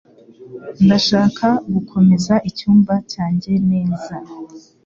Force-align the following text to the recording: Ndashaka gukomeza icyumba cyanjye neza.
Ndashaka 0.85 1.47
gukomeza 1.73 2.33
icyumba 2.49 2.93
cyanjye 3.11 3.51
neza. 3.69 4.13